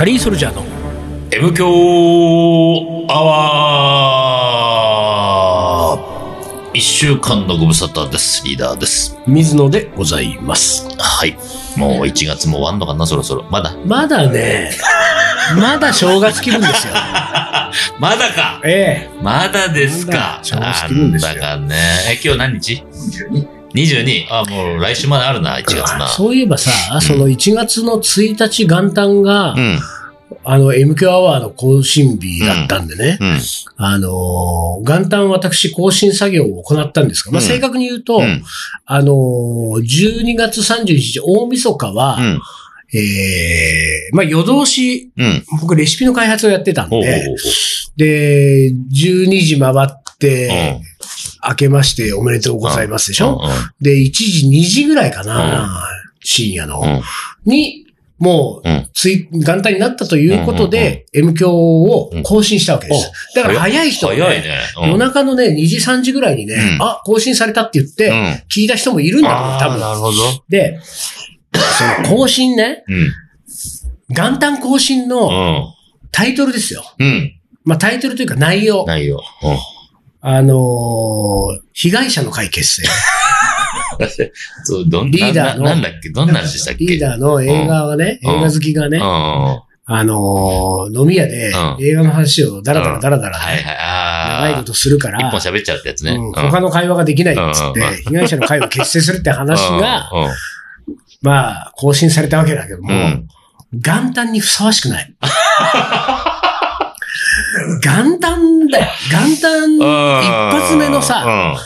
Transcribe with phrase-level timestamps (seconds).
[0.00, 0.64] カリーソルジャーの
[1.30, 1.66] M 強
[3.10, 8.42] アワー一週間のご無沙汰です。
[8.46, 9.18] リーダーです。
[9.26, 10.88] 水野でございます。
[10.98, 11.36] はい。
[11.76, 13.44] もう1月も終わんのかな、そろそろ。
[13.50, 13.76] まだ。
[13.84, 14.70] まだね、
[15.54, 16.94] まだ正月気分ですよ。
[18.00, 21.76] まだかええまだですか正月気分ですよなんだかね。
[22.08, 23.59] え、今日何日 ?22。
[24.30, 26.08] あ、もう来週まであるな、1月な。
[26.08, 26.70] そういえばさ、
[27.00, 29.78] その1月の1日元旦が、うん。
[30.44, 33.38] あの、MQ アワーの更新日だったんでね、うん。
[33.76, 38.42] あのー元旦私更新作業を行ったんですが、まあ、うん正確に言うと、うん。
[38.86, 42.40] あのー12月31日大晦日は、うん。
[42.92, 45.44] ええまあ夜通し、うん。
[45.60, 47.36] 僕レシピの開発をやってたんで、
[47.96, 50.80] で、12時回って、ほ
[51.48, 53.26] 明けましておめでとうございますでしう。
[53.26, 53.42] ょ、
[53.80, 55.86] で、1時、2時ぐらいかな、
[56.22, 56.88] 深夜の、うん。
[56.88, 57.02] うん。
[57.44, 57.86] に、
[58.18, 58.88] もう、うん。
[58.92, 63.10] つい、元旦になったということで、M 響を更新したわけです。
[63.34, 64.44] だから早い人はね、
[64.76, 68.42] 夜中のね、2時、3時ぐらいにね、うんあ、更新されたって言って、うん。
[68.54, 69.80] 聞いた人もいるんだろう、あー多分。
[69.80, 70.44] なるほど。
[70.50, 73.12] で、その更新ね、うん。
[74.14, 75.74] 元旦更新うのん。
[76.12, 76.82] タイトルですよ。
[76.98, 77.32] うん。
[77.64, 78.84] まあタイトルというか内容。
[78.84, 79.22] ないよ。
[79.42, 79.56] うん。
[80.22, 82.88] あのー被害者の会結成。
[84.64, 86.10] そう、どんリーダーのなんだっけ？
[86.10, 86.84] どんな話でしたっけ？
[86.84, 88.34] リーダーの映画がね、うん。
[88.36, 91.76] 映画好きがね、あのー飲み屋でうん。
[91.80, 93.64] 映画の話をダラダラダラダラね。
[93.64, 96.12] 長いことするか一本ら、喋っちゃうってやつね。
[96.12, 96.32] うん。
[96.32, 100.28] 他の会話ができないっつってうん、被害者の会を結成するって話が、うん、
[101.22, 102.90] まあ、更新されたわけだけども。
[103.72, 105.14] 元旦にふさわしくない。
[107.82, 108.86] 元旦だよ。
[109.10, 109.76] 元旦
[110.22, 111.60] 一発目のさ、うん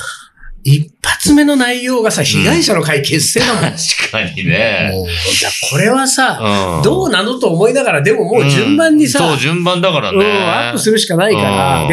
[0.66, 3.64] 一発目の内容がさ、被害者の会結成だもん。
[3.64, 4.90] も確かにね。
[4.94, 10.24] うじゃあこれはさ、うんどうなのと思いながら、でももう順番にさ、そう、順番だからうん、ね。
[10.24, 11.86] アップするしかないから、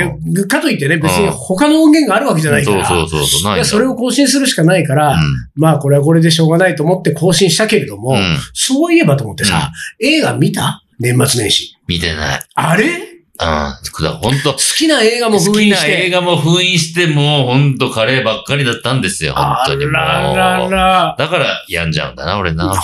[0.48, 5.18] かといってね、別に他の音源があるわけじゃないから、そうそうそうそれを更新するしかないから、
[5.56, 8.16] まあこれはこれでしょうがないと思って更新したけれども。
[8.54, 10.82] そういえばと思ってさ、映画見た？
[10.98, 11.76] 年末年始。
[11.88, 12.40] 見てない。
[12.56, 13.11] あれ？
[13.40, 13.82] うん。
[14.22, 15.88] 本当好きな映画も好封印して。
[15.88, 19.34] きな映画も封印して、もう本当カレーばっかりだったんですよ。
[19.34, 19.94] 本あ当にもう。
[19.94, 21.16] ららら。
[21.18, 22.70] だから病んじゃうんだな、俺な。
[22.70, 22.82] 本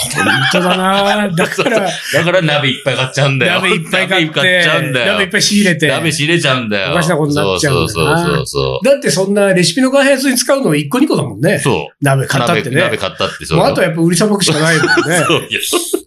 [0.52, 1.30] 当だな。
[1.30, 1.80] だから、
[2.14, 3.54] だから鍋いっぱい買っちゃうんだよ。
[3.62, 5.14] 鍋いっぱい買っちゃうんだよ。
[5.14, 5.88] 鍋いっぱい仕入れて。
[5.88, 6.92] 鍋仕入れちゃうんだよ。
[6.92, 8.86] おかしなことになっちゃうんだそうそうそうそう。
[8.86, 11.60] だってそんなレシピの開発に使うの1個2個だもんね。
[11.60, 12.04] そう。
[12.04, 12.98] 鍋買ったって鍋鍋ね。
[12.98, 13.64] 買ったってそう。
[13.64, 14.94] あとはやっぱ売りさばくしかないもんね。
[15.28, 15.48] そう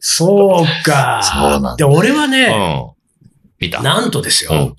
[0.00, 1.20] そうか。
[1.22, 2.99] そうなんだで、俺はね、うん。
[3.60, 3.82] 見た。
[3.82, 4.50] なんとですよ。
[4.52, 4.74] うん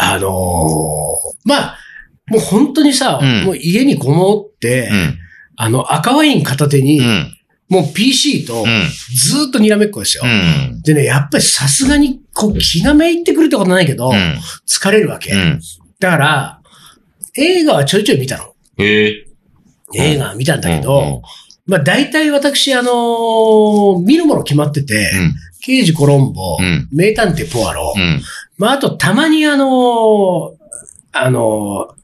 [0.00, 0.30] あのー
[1.44, 1.78] まあ、
[2.28, 5.18] もう本当にさ、うんもう家にこもって、うん。
[5.56, 7.34] あの赤ワイン片手に、うん。
[7.68, 8.66] もう PC とうん。
[9.16, 10.22] ずーっとにらめっこですよ。
[10.24, 10.82] うん。
[10.82, 14.36] でね、やっぱりさすがにこう気がめいってくるってことないけど、うん。
[14.68, 15.32] 疲れるわけ。
[15.32, 15.60] うん。
[15.98, 16.60] だから、
[17.36, 18.54] 映画はちょいちょい見たの。
[18.78, 19.24] 映
[19.94, 21.22] 画は見たんだけど、うん
[21.66, 25.34] まあ大体私、あのー見るもの決まってて、うん。
[25.68, 28.22] 刑事コロンボ、うん名探偵ポアロ、うん。
[28.56, 30.52] まああとたまにあのー
[31.12, 31.98] あのー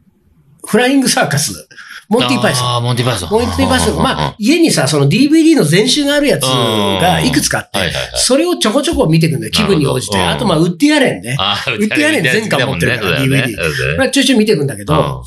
[0.66, 1.68] フライングサーカス、
[2.08, 2.68] モンティパイソン。
[2.68, 3.30] ああ、モンティパイソン。
[3.30, 4.02] モンティパイソン。
[4.02, 7.92] まああ、家にさ、その DVD の全集があるやつがいくつかあって。
[8.16, 10.18] それをちょこちょこ見ていくんだよ、気分に応じて。
[10.18, 11.36] あとまあ、ウッディアレンね。
[11.38, 15.22] ああ、売ってやれん全巻持ってるから DVD まあ、ちょいちょい見ていくんだけど、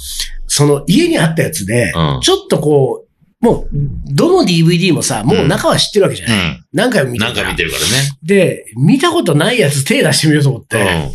[0.48, 3.07] その家にあったやつで、うんちょっとこう、
[3.40, 3.70] もう、
[4.14, 6.38] どの DVD もさ、もう中は知ってるわけじゃない。
[6.38, 6.66] うん。
[6.74, 7.26] 何回も見うん。
[7.26, 7.48] てるから。
[7.48, 7.88] なんか見てるからね。
[8.24, 11.12] で、見たことないやつ手出してみようと思って、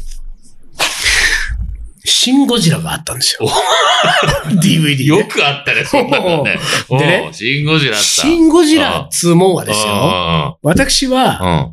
[2.05, 3.49] シン・ゴジラがあったんですよ。
[4.60, 5.05] DVD で。
[5.05, 6.59] よくあったね、そんなのね。
[6.91, 8.06] でねシンゴジラあった。
[8.06, 9.87] シン・ゴジラっつうもんはですよ。
[9.87, 10.59] よ。
[10.62, 11.49] 私は、うん。
[11.49, 11.72] うん。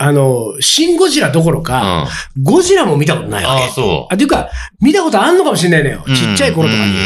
[0.00, 1.64] あの、シン・ゴジラどころうん。
[1.64, 2.08] か、あ
[2.40, 3.72] ゴジラも見たことないわあ、け。
[3.74, 4.14] そう。
[4.14, 4.48] あ、ていうか、
[4.80, 6.04] 見たことあんのかもしれないのよ。
[6.06, 6.92] ちっちゃい頃とかに。
[6.92, 6.98] に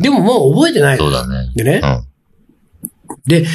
[0.00, 1.04] でももう覚えてないの。
[1.04, 1.52] そうだね。
[1.54, 1.86] でねう。
[1.86, 2.04] ん。
[3.26, 3.46] で、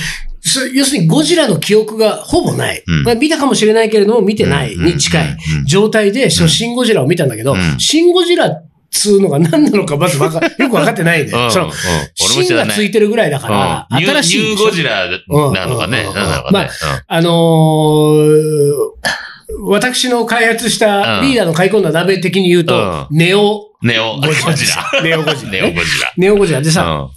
[0.41, 2.81] そ要するにゴジラの記憶がほぼない。
[2.87, 11.43] うんまあ、見たかもしれないけれども、見てないに近いうん状態で、シン・ゴジラを見たんだけど、うんシン・ゴジラっつうのが何なのかまずわか よくわかってないんだよ。
[11.45, 11.51] うん。
[11.51, 12.67] そのうん、俺もシンが。
[12.67, 14.43] ついてるぐらいだから、う新しい。
[14.51, 16.05] ニューゴジラなのかね。
[16.07, 16.69] うんなんだろうね。
[17.07, 19.19] あのー
[19.61, 25.01] 私の開発したうんリーダーの買い込んだ鍋的に言うと、うネオうんネオゴジラ。
[25.03, 27.09] ネオゴジラねネオゴジネオゴジラでさ、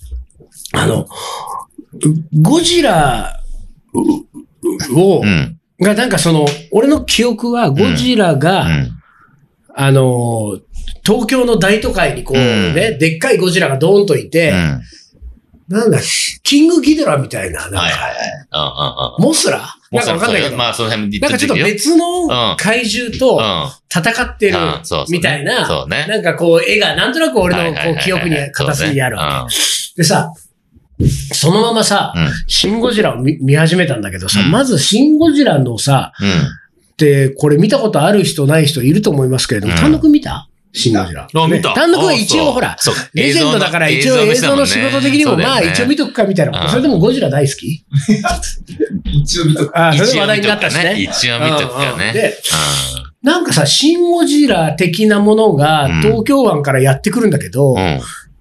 [0.73, 0.83] ラ。
[0.83, 1.07] あの、
[2.41, 3.41] ゴジラ
[4.95, 5.23] を。
[5.81, 9.02] がなんかその、俺の記憶はゴジラが、うん。
[9.75, 10.59] あの、
[11.05, 14.53] 東京の大都会にこうね、うでっかいゴジラがドーンといて、
[15.69, 15.99] なんだ、
[16.43, 19.23] キングギドラみたいな、なんか、はいはい。
[19.23, 19.75] モスラ？
[19.91, 23.41] なんかわかんないけど、まあ、その辺なんかちょっと別の怪獣と
[23.91, 24.59] 戦ってる
[25.11, 25.87] みたいな。
[25.87, 29.55] なんかこう絵がなんとなく俺のこう記憶に、片隅にあるわけ。
[29.97, 30.33] でさ、
[31.33, 32.15] そのままさ、
[32.47, 36.27] シン・ゴジラを見始めたんだけどさ、まずシン・ゴジラのさ、で、
[37.37, 40.49] これ見たことある人ない人いると思いますけれども、単独見た？
[40.75, 41.29] シン・ゴジラ。
[41.35, 41.75] あ、見た。
[41.75, 42.77] 単独は一応ほら、
[43.13, 46.69] レジェンドだから一応映像の仕事的にも、まあ一応見とくかみたいな。
[46.71, 47.85] それでもゴジラ大好き？
[49.05, 49.79] 一応見とく。
[49.79, 50.95] あ、それで話題になったしね。
[50.99, 52.13] 一応見とくかね。
[52.15, 52.39] で、
[53.23, 57.77] なんかさ、シン・ゴジラ的なものが東京湾からやってくるんだけど、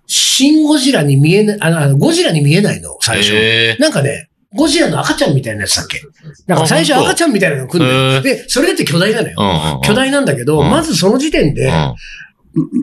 [0.08, 3.34] シン・ゴジラに見えない、あの、ゴジラに見えないの、最初。
[3.78, 6.02] なんかね、ゴジラの赤ちゃんみたいなやつだっけ？
[6.48, 8.22] なんか最初赤ちゃんみたいなの来るんだよ。
[8.22, 9.82] で、それだって巨大なのよ。
[9.84, 11.72] 巨大なんだけど、まずその時点で、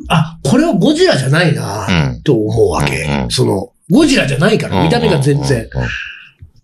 [0.08, 1.86] あ、これはゴジラじゃないな、
[2.24, 3.06] と思うわけ。
[3.30, 5.68] その、ゴジラじゃないから、見た目が全然。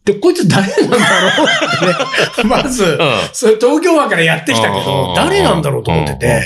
[0.07, 2.45] で、こいつ誰なんだろうってね。
[2.49, 2.99] まず、
[3.33, 6.43] それ東京湾からやってきたけど、誰なんだろうと思ってて。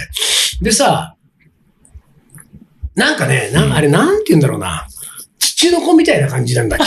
[0.62, 1.14] でさ、
[2.96, 4.86] なんかね、なあれなんて言うんだろうな。
[5.58, 6.84] 土の子みたいな感じなんだっけ？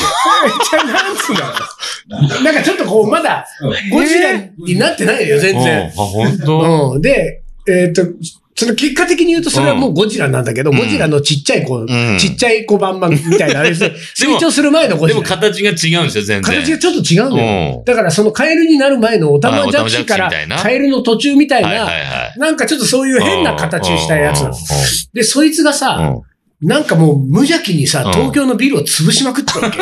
[0.78, 2.44] なんつうんだろう。
[2.44, 3.46] なんかちょっとこう、まだ、
[3.92, 5.88] ゴジラになってないよ、全然。
[5.88, 6.92] あ、本当？
[6.94, 7.02] うん。
[7.02, 8.04] で、えっと、
[8.56, 11.86] その結果的に言うとそれはもうゴジラなんだけど、ゴジラのちっちゃい子、
[12.18, 13.92] ちっちゃい子バンバンみたいなあれですね。
[14.16, 15.20] 成長する前のゴジラ。
[15.20, 16.64] でも形が違うんですよ、全然。
[16.64, 17.84] 形がちょっと違うんだよ。
[17.86, 21.90] だからそのカエルになる前のオタマジャクシからカエルの途中みたいな、
[22.38, 24.56] なんかちょっとそういう変な形をしたやつなの。
[25.14, 26.22] で、そいつがさ、
[26.62, 29.80] なんかもう無邪気にさ、東京のビルを潰しまくってたわけ。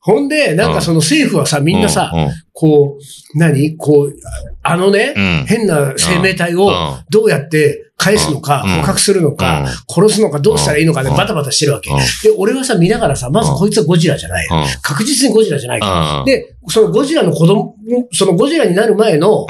[0.00, 2.12] ほんで、なんかその政府はさ、みんなさ、
[2.52, 3.76] こう、何？
[3.76, 4.14] こう、
[4.62, 5.14] あのね、
[5.46, 6.70] 変な生命体を
[7.08, 11.90] どうやって返すのか、捕獲するのか、殺すのか、どうしたらいいのかでバタバタしてるわけ。
[11.90, 11.96] で、
[12.36, 14.48] 俺はさ、見ながらさ、まずこいつはゴジラじゃない。
[14.82, 16.24] 確実にゴジラじゃないから。
[16.26, 17.76] で、そのゴジラの子供、
[18.12, 19.46] そのゴジラになる前の、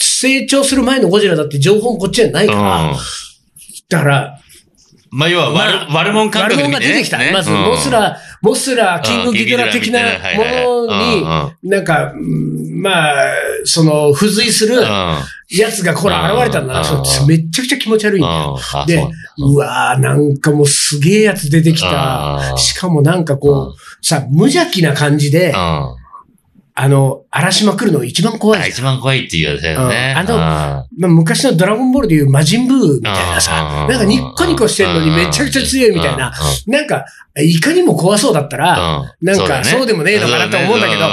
[0.00, 2.94] 成長する前のゴジラだって情報もこっちじゃないから、
[3.90, 4.33] だから、
[5.14, 6.62] まあ、要は悪、悪者感覚で、ね。
[6.64, 7.18] 悪者が出てきた。
[7.32, 12.12] まず、モスラ、モスラ、キングギドラ的なものに、なんか、
[12.82, 13.34] まあ、
[13.64, 14.82] その、付随する
[15.48, 16.82] やつがこれ現れたんだな。
[17.28, 18.58] めっちゃくちゃ気持ち悪いんだよ。
[18.86, 19.06] で、
[19.38, 22.56] うわーなんかもうすげえやつ出てきた。
[22.56, 25.94] しかもなんかこう、さ、無邪気な感じで、あ
[26.76, 28.70] の、荒しまくるの一番怖い。
[28.70, 30.14] 一番怖いっていうやつだよね。
[30.16, 36.32] あの、まあ、昔のドラゴンボールでいう魔人ブーみたいなさ、なんかニッコニコしてるのにめちゃくちゃ強いみたいな、
[36.68, 37.04] なんか、
[37.36, 41.08] いかにも怖そうだったら、なんかそうでもねえのかなと思うんだけど、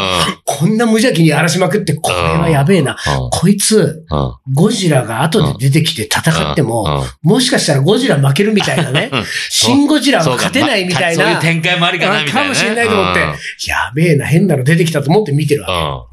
[0.45, 2.95] こんな無邪気に荒らしまくって、これはやべえな。
[3.31, 4.05] こいつ、
[4.53, 9.09] ゴジラが後で出てきて戦っても、もしかしたらゴジラ負けるみたいなね、
[9.49, 11.23] シンゴジラは勝てないみたいな。
[11.23, 12.41] そういう展開もありかなみたいな。
[12.43, 13.21] かもしれないと思って、
[13.67, 16.10] やべえな、変なの出てきたと思って見てるわけ。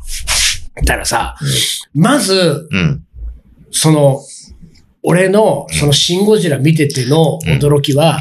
[0.84, 1.36] だからさ、
[1.94, 2.68] まず、
[3.70, 4.20] その、
[5.02, 8.18] 俺の、そのシンゴジラ見てての驚きは、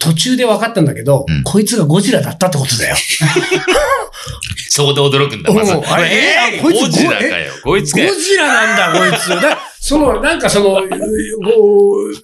[0.00, 2.96] 途中で分かったんだけど、こいつがゴジラだったってことだよ。
[4.72, 5.72] そこで驚くんだ、まず。
[5.72, 6.08] あれ、
[6.56, 7.52] えー、ゴジラかよ。
[7.62, 9.28] こいつかゴジラなんだ、こいつ。
[9.28, 10.74] だその、なんかその、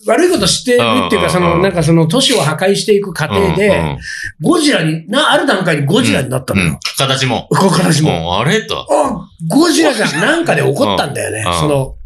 [0.07, 0.77] 悪いことしてる
[1.07, 3.99] っていうか、その、なんかその都市を破壊していく過程で、
[4.41, 6.79] ゴジラに、な、ある段階にゴジラになったのよ。
[6.97, 7.49] 形も。
[7.51, 8.39] 形も。
[8.39, 8.87] あれと。
[8.91, 10.21] あ、ゴジラじゃん。
[10.21, 11.45] なんかで起こったんだよね。
[11.61, 11.97] その、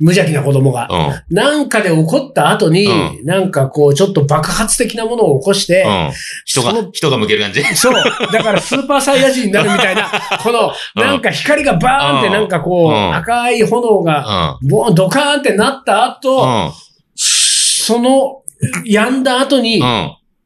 [0.00, 0.88] 無邪気な子供が。
[0.90, 6.10] うん、なんかで起こった後に、うん、なんかこう、ちょっと爆発的なものを起こして、うん、
[6.46, 7.62] 人が、人が向ける感じ。
[7.76, 7.94] そう。
[8.32, 10.10] だからスーパーサイヤ人になるみたいな、
[10.42, 16.72] この、なんか光がバーンってなんかこう、赤い炎が、ボーン、ドカーンってなった後、
[17.14, 18.42] その、
[18.86, 19.82] やんだ後に、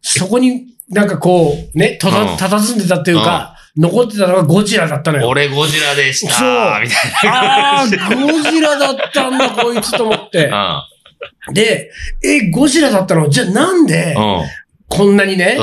[0.02, 5.28] そこになんかこう、ね、たた、たたずんでたっていうか、残ってたのがゴジラだったのよ。
[5.28, 6.35] 俺ゴジラでした。
[6.35, 6.49] そう。
[6.83, 7.38] みたいな。
[7.38, 10.50] ああ、ゴジラだったんだ、こいつと思って。
[11.52, 11.90] で、
[12.23, 13.28] え、ゴジラだったの？
[13.28, 14.16] じゃあなんで、
[14.88, 15.59] こんなにね、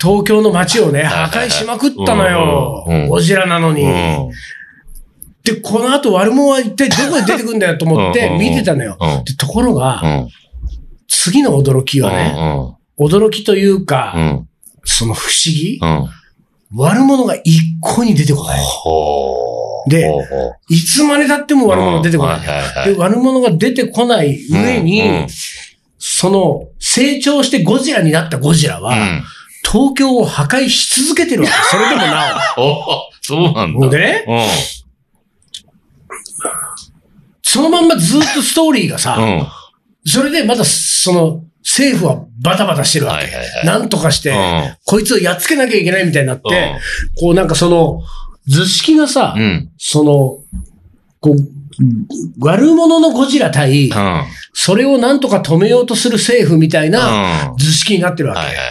[0.00, 2.84] 東京の街をね、破壊しまくったのよ。
[3.08, 3.86] ゴジラなのに。
[5.44, 8.98] で、この後悪者は一体どこで出てくんだよと思って見てたのよ。
[9.24, 10.02] でところが、
[11.08, 12.34] 次の驚きはね、
[12.98, 14.14] 驚きというか、
[14.84, 15.80] その不思議、
[16.72, 18.60] 悪者が一向に出てこない。
[19.88, 20.08] で、
[20.68, 22.40] いつまで経っても悪者が出てこない。
[22.86, 25.26] で、悪者が出てこない上に、
[25.98, 28.94] その、成長してゴジラになったゴジラは、
[29.68, 31.54] 東京を破壊し続けてるわけ。
[31.70, 33.10] それでもなお。
[33.22, 33.88] そうなんだ。
[33.88, 34.24] でね、
[37.42, 39.16] そのまんまずっとストーリーがさ、
[40.06, 43.24] それでまだその、政府はバタバタしてるわけ。
[43.24, 46.76] はいはいはいなんとかして、うんこいつをやっつけなきゃいけないみたいになって、
[47.20, 48.02] こうなんかその、
[48.48, 49.70] 図式がさ、うん。
[49.78, 50.12] その、
[51.20, 51.36] こう、
[52.40, 54.22] 悪者のゴジラ対うん。、うん。
[54.52, 56.92] それをなんとか止めようとする政府みたいうん。
[56.92, 58.40] なは図式になってるわけ。
[58.40, 58.66] いはいはい。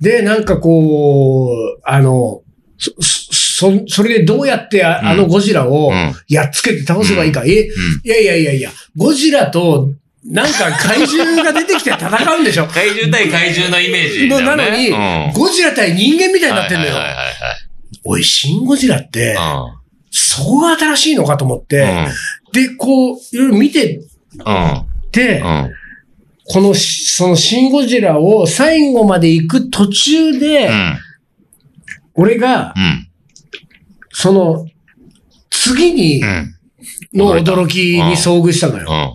[0.00, 2.42] で、なんかこう、あの、
[2.78, 7.44] そ、そ、それでどうやってあ,、うんあのゴジラをうんやっつけて倒せばいいか。
[7.44, 7.50] え、うん。
[7.52, 9.90] いやいやいやいや、ゴジラと、
[10.24, 14.28] なんか怪獣が出てきて戦うんでしょ怪獣対怪獣のイメージね。
[14.28, 16.94] のなのに、うんゴジラ対人間みたいになってんのよ。
[16.94, 17.26] はいはいはい
[18.04, 19.76] おい、シン・ゴジラって、は
[20.10, 22.08] そこが新しいのかと思っいて、はい。
[22.52, 24.86] で、こう、いろいろ見てうん。
[25.12, 25.46] て、うん。
[25.46, 25.72] うん。
[26.44, 30.98] このし、そのシン・ゴジラを最後まで行く途中で、うん。
[32.14, 33.08] 俺が、うん。
[34.12, 34.66] その、
[35.50, 36.54] 次にうん。
[37.12, 39.14] の驚きに遭遇したのよ。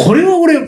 [0.00, 0.06] うん。
[0.06, 0.58] これは俺、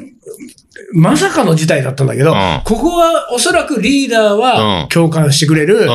[0.95, 5.89] まさかの事態だったんだけど、うんここはおそらくリーダーうはん共感してくれる、うん。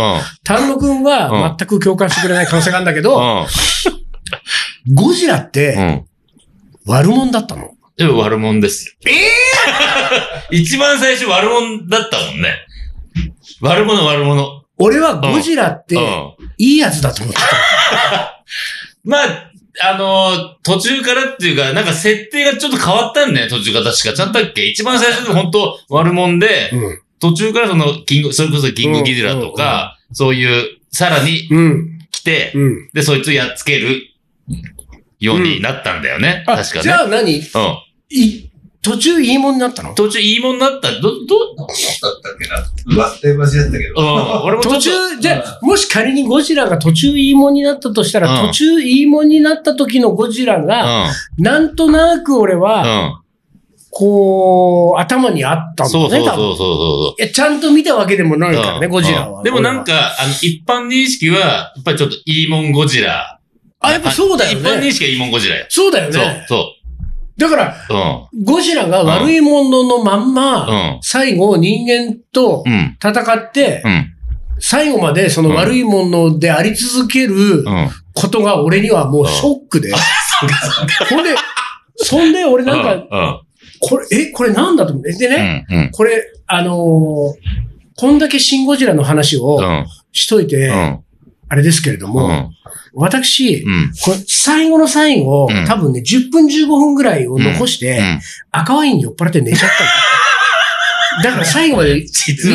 [0.44, 3.22] 丹野くんは全く共感してくれない可能性があるんだけど、う
[4.92, 4.96] ん。
[4.96, 6.06] ゴジラっうてん。
[6.86, 7.72] 悪者だったの？
[7.98, 9.12] でも悪者ですよ。
[9.12, 9.28] ええ
[10.58, 12.54] 一番最初悪者だったもんね。
[13.62, 14.64] 悪者悪者。
[14.80, 16.02] 俺はゴジラってうん。
[16.60, 18.44] いいやつだと思ってた。
[19.04, 24.14] まあ、あのー途中からっていうか、なんか設定がちょっと変わったんだよ、途中から確か。
[24.14, 24.66] ちゃんとだっけ？
[24.66, 27.02] 一番最初で本当悪者で、うん。
[27.20, 32.00] 途中からその、キング、それこそキングギズラとか、そういう、さらにうん。
[32.12, 32.90] 来て、うん。
[32.94, 34.02] で、そいつをやっつける
[35.20, 36.44] ようになったんだよね。
[36.48, 36.82] あ、確かね。
[36.84, 37.38] じゃあ何？
[37.38, 37.42] うん。
[38.10, 38.47] い、
[38.88, 39.94] 途中いいもんになったの？
[39.94, 40.92] 途中いいもんになった。
[41.02, 41.68] ど、ど、だっ
[42.24, 42.96] たっけな？
[42.96, 44.02] うわ、って間違ったけうど。
[44.02, 44.44] ん。
[44.44, 52.62] 俺も途中、じゃあ、もし仮にゴジラが途中いいもんになったとしたら、うん途中いいもんになった時のゴジラが、なんとなく俺うん。
[52.62, 53.22] は、うん。
[53.90, 56.56] こう、頭にあったんだね、そうそうそう多分。
[56.58, 58.62] そいや、ちゃんと見たわけでもなうそう。
[58.62, 59.40] いからね、うんゴジラは。
[59.40, 63.40] うんでもなんか、あの、一般認識は、やっぱりちょっといいもんゴジラ。
[63.80, 64.92] あ、やっぱそうだよ一般認ね。
[64.92, 65.66] 識はいいもんゴジラよ。
[65.70, 66.46] そうだよそうね、。
[66.48, 66.74] そ
[67.38, 68.38] だから、う。
[68.38, 68.44] うん。
[68.44, 71.00] ゴジラが悪いもののまんま、うん。
[71.02, 72.98] 最後人間とうん。
[73.02, 74.14] 戦って、うん。
[74.60, 77.90] 最後までその悪いものであり続けるうん。
[78.16, 79.92] ことが俺にはもうショックで。
[81.10, 81.36] ほんで、
[81.98, 83.42] そんで俺なんか、うん。
[83.80, 85.14] これ、え、これなんだと思って。
[85.14, 85.78] でね、うん。
[85.78, 85.92] うん。
[85.92, 87.34] これ、あのー
[88.00, 89.86] こんだけシン・ゴジラの話をうん。
[90.12, 91.04] しといて、うん。
[91.50, 92.50] あれですけれども、うん。
[92.94, 93.92] 私、うん。
[94.04, 98.20] これ最後の最後、うん多分ね、10分15分ぐらいを残して、うん。
[98.52, 99.90] 赤ワインに酔っ払って寝ちゃったの。
[101.24, 102.08] だから最後まで見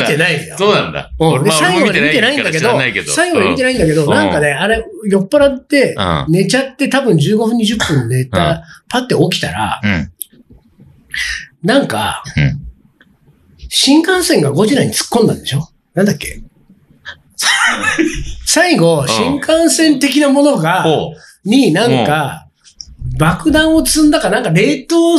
[0.04, 0.54] てないのよ。
[0.56, 1.10] そうなんだ。
[1.18, 2.68] うん俺まあで最後まで見てないんだけど
[3.14, 6.26] 最後まで見てないんだけど、うんなんかね、あれ、酔っ払って、うん。
[6.28, 10.10] 寝ちゃって多分15分20分寝た、うんパって起きたら、うん。
[11.62, 12.58] なんか、うん
[13.74, 15.66] 新幹線がゴジラに突っ込んだんでしょ？
[15.94, 16.42] なんだっけ？
[18.46, 21.12] 最後、ん新幹線的なものが、ほ
[21.44, 22.46] になんか、
[23.18, 25.18] 爆弾を積んだか、なんか冷凍、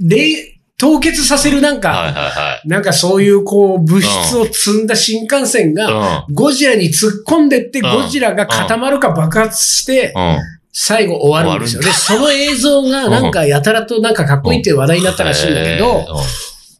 [0.00, 6.24] 冷、凍結させるなんか、はいはなんかそういうこう物質を積んだ新幹線が。
[6.32, 10.38] ゴジラに突っ込んでって、うんゴジラが固まるか爆発して、うん。
[10.72, 11.82] 最後終わるんですよ。
[11.82, 16.06] で、その映像がなんかやたらとなんかかっこいいっていう話題になったらしいんだけど、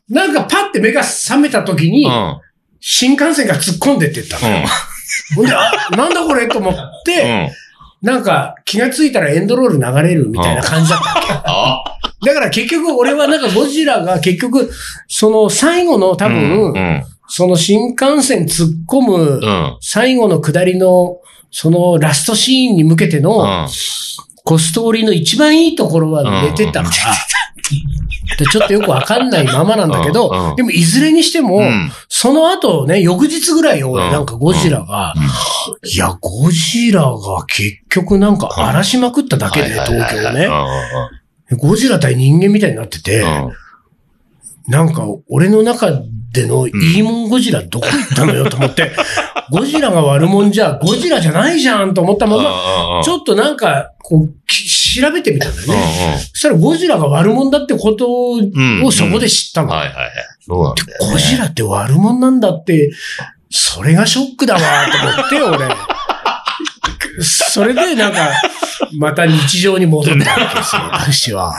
[0.09, 2.41] なんかパッて目が覚めた時にう、ん。
[2.81, 4.67] 新幹線が突っ込んでってったのよ。
[5.37, 7.53] ほんで、あ、なんだこれと思って、
[8.03, 11.33] なんか気がついたらエンドロール流れるみたいな感じだったわけ。
[11.33, 11.83] あ
[12.23, 14.71] だから結局俺はなんかゴジラが結局、
[15.09, 17.05] その最後の多う分、ん。
[17.29, 19.77] その新幹線突っ込むうん。
[19.81, 21.19] 最後の下りの、
[21.51, 23.69] そのラストシーンに向けての、うん。
[24.45, 27.15] こうストーリーの一番いいところは寝てたから、
[28.37, 34.13] でちょっとよくわかんないままなんだけうんうどん、でもいずれにしても、うんその後ね、翌日ぐらい俺うん。
[34.13, 35.15] なんかゴジラが、
[35.83, 40.47] いや、ゴジラが結局なんか荒らしまくっただけで、東京ね。
[41.57, 43.25] ゴジラ対人間みたいになってて、
[44.69, 45.93] なんか俺の中
[46.33, 48.93] でのいいもんゴジラどこ行ったのよと思って、
[49.51, 56.19] ゴジラが悪者じゃ、ゴジラじゃないじゃんと思ったまま、ちょっとなんか、こう、き調べてみたんだよね。
[56.35, 58.41] そしたらゴジラが悪者だってことを
[58.93, 59.69] そこで知ったの。
[59.71, 60.11] はいはいはい。
[60.51, 61.13] そうなんだよね。
[61.13, 62.91] ゴジラって悪者なんだって、
[63.51, 64.61] それがショックだわ、
[65.31, 65.69] と思って、俺。
[67.23, 68.31] それで、なんか、
[68.99, 71.55] また日常に戻ったわけですよ、私は。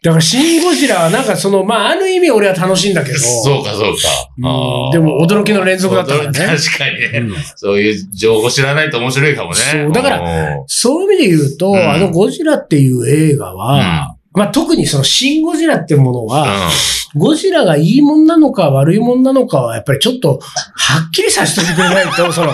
[0.00, 3.18] だから、シン・ゴジラは、なんかその、まあ、ある意味俺は楽しいんだけど。
[3.18, 4.08] そうかそうか。
[4.36, 6.38] うんでも、驚きの連続だったからね。
[6.38, 7.10] 確かにね。
[7.18, 9.56] うんそういう情報知らないと面白いかもね。
[9.56, 16.26] そうだからら、そういう意味で言うと、うんあのゴジラっていう映画は、まあ、特にそのシン・ゴジラってものうん。
[16.28, 16.70] は、
[17.16, 20.38] ゴジラがいいもんなのか悪いもんなのかは、やっぱりちょっと、
[20.74, 22.52] はっきりさせておいてくれないと、その、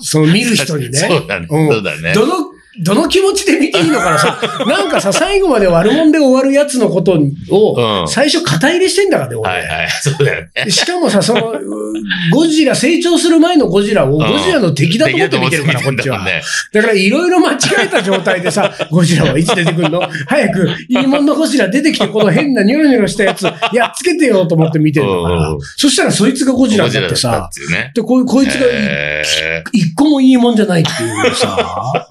[0.00, 0.98] その見る人にね。
[1.00, 1.46] そうだね。
[1.50, 2.12] うんそうだね。
[2.12, 2.34] どの、
[2.80, 4.18] どの気持ちで見ていいのかな？
[4.18, 9.50] さ、なんかさ、最後まで悪者で終わるやつのことうを、ん最初肩入れしてんだからね、俺。
[9.50, 9.88] はいはい。
[10.02, 10.70] そうだよね。
[10.70, 11.60] しかもさ、その、う
[12.32, 16.24] ゴジラ、成長する前のゴジラを、ゴジラの敵だと思って見てるから、こっちは。
[16.24, 16.42] ね。
[16.72, 20.02] だからいろいろ間違えた状態でさ、 ゴジラはいつ出てくるの？
[20.26, 25.48] 早く、いいもんのゴジラ出てきて、この変なニョロニョロしたやつ、やっつけてよと思って見てるのかうんら。
[25.76, 27.50] そしたらそいつがゴジラになってさ。
[27.94, 29.24] で、こいつがへ
[29.72, 32.06] 一個もいいもんじゃないっていうさ。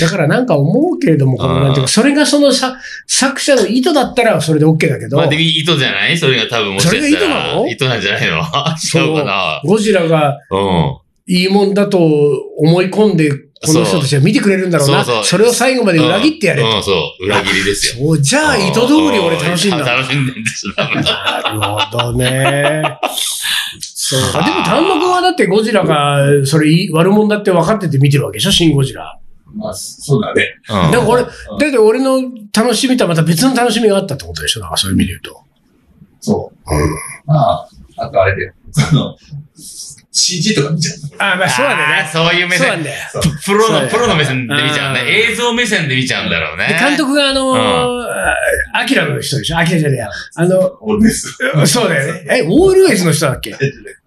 [0.00, 2.76] だからなんか思うけれども、このなんていうか、それがそのさ
[3.06, 6.16] 作者の意図だったらそれで OK だけど、ーまあ、でも意図じゃない？
[6.18, 7.02] それが多分もしかしたら。
[7.02, 7.68] それが意図なの？
[7.68, 8.36] 意図なんじゃないの？
[8.94, 10.96] 違うかなゴジラがうん。
[11.30, 11.98] いいもんだと
[12.56, 13.38] 思い込んで、こ
[13.74, 15.04] の人たちは見てくれるんだろうな。
[15.04, 16.76] そうそうそれを最後まで裏切ってやれと。
[16.76, 17.26] うん、そう。
[17.26, 18.06] 裏切りですよ。
[18.06, 19.78] そう、じゃあ意図通り俺楽しんだ。
[19.80, 22.82] 楽しんでんですなるほどね。
[23.80, 24.42] そうか。
[24.42, 28.50] でも単独はだってゴジラが、それ悪者だって分かってて見てるわけでしょ？
[28.50, 29.17] シン・ゴジラ。
[29.58, 30.54] まあ、そうだね。
[30.70, 32.20] うんだから俺、だって俺の
[32.56, 34.60] 楽しみとはまた別の楽しみがあったってことでしょ？
[34.60, 35.42] だからそういう意味で言うと。
[36.20, 36.70] そう。
[37.26, 39.16] まあ、あとあれで、その、
[40.10, 40.96] CG とか見ちゃう。
[41.18, 42.10] あまあそうなんだね。
[42.10, 42.66] そういう目線。
[42.68, 42.98] そうなんだよ。
[43.44, 46.66] プロの、プロの目線で見ちゃうん映像目線で見ちゃうんだろうね。
[46.68, 48.06] で、監督があのー、
[48.72, 50.10] アキラの人でしょアキラじゃねえや。
[50.36, 51.36] あの、俺です。
[51.66, 52.26] そうだよね。
[52.30, 53.54] え、オールウェイズの人だっけ？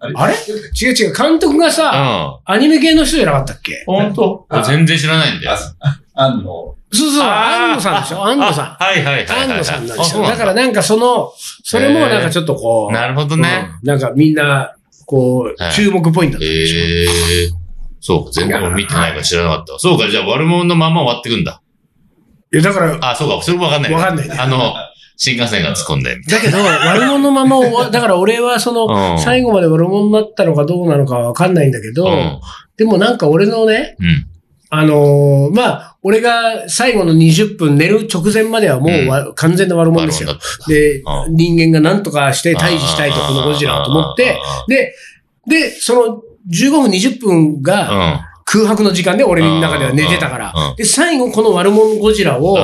[0.00, 0.34] あれ？
[0.34, 2.40] 違う違う、監督がうさ、ん。
[2.44, 3.84] アニメ系の人じゃなかったっけ？
[3.86, 4.46] 本当？
[4.66, 5.56] 全然知らないんだよ。
[5.80, 8.26] あ、あの、そうそう、安野さんでしょ？
[8.26, 8.64] 安野さん。
[8.64, 9.26] あはいはいはい。
[9.26, 10.22] 安野さんなんですよ。
[10.24, 11.32] だからなんかその、
[11.64, 13.70] それもなんかちょっとこう、なるほどね。
[13.80, 14.74] うんなんかみんな、
[15.06, 16.78] こう、はい注目ポイントだったでしょ。
[16.78, 17.06] へえ。
[18.00, 19.78] そうか、全然俺見てないから知らなかったわ。
[19.78, 21.62] そうか、じゃあ悪者のまま終わってくんだ。
[22.52, 23.92] いや、だから、あ、そうか、それもわかんない。
[23.92, 24.74] わかんないねあの、
[25.16, 26.20] 新幹線が突っ込んで。
[26.20, 32.40] だけど、悪者のまま終わ、 だから俺はその、うん最後まで悪者になったのかどうなのかわかんないんだけど、うん。
[32.76, 34.26] でもなんか俺のね、うん。
[34.70, 40.36] あのーまあ、俺が最後の20分寝る直前まではもうわ、完全な悪者ですよ。
[40.66, 44.94] で、う人間が何とかして退治したいと、このゴジラをと思って、で、
[45.46, 48.32] で、その15分20分うがん。
[48.44, 50.52] 空白の時間で俺の中では寝てたから。
[50.54, 52.58] うんうん、で、最後この悪者ゴジラを、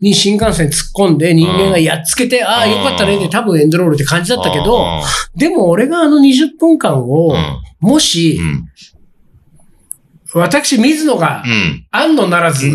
[0.00, 5.02] に新幹線突っ込んで人間がやっつけて、ああ、よかったねって多分エンドロールって感じだったけど、
[5.34, 7.60] でも俺があの20分間をうん、うん。
[7.80, 8.68] もしう、ん。
[10.34, 11.86] 私、水野がう、ん。
[11.90, 12.70] 安野ならず、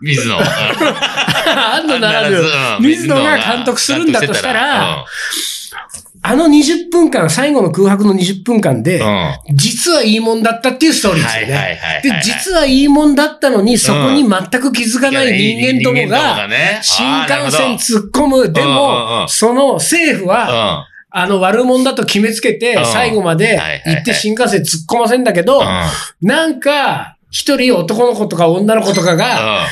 [0.00, 0.38] 水野。
[0.38, 5.04] 安野ならず、うん 水野が監督するんだとしたら、監
[6.24, 9.02] あの20分間、最後の空白の20分間で
[9.54, 11.16] 実はいいもんだったっていうストーうん。
[11.18, 11.54] リーですよね。
[11.54, 12.02] はいはいはい。
[12.02, 16.48] で、実はいいもんだったのに、そこに全く気づかない人間どもが、
[16.80, 18.52] 新幹線突っ込む。
[18.52, 22.86] でも、んその政府は、は、あの悪者だと決めつけてう、ん。
[22.86, 25.66] 最後まで行って新幹線突っ込ませんだけどうん。、
[26.26, 29.66] なんか、一人男の子とか女の子とかが、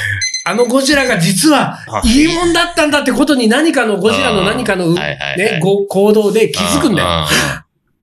[0.44, 7.26] あのゴジラが実はうんいいもんだったんだってことに何かのゴジラの何かのね、ご行動で気づくんだよ。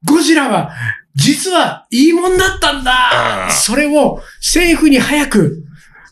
[0.06, 0.72] ゴジラは
[1.16, 3.46] 実はいいもんだったんだ。
[3.48, 3.52] うん。
[3.52, 5.64] それを政府に早く、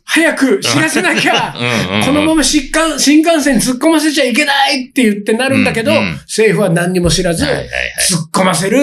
[0.07, 1.53] 早く知らせなきゃ
[2.05, 8.77] このまま新幹新幹線突っ込ませちゃいけないって言ってなるんだけど、うんうん政府は何にも知らず、突っ込ませる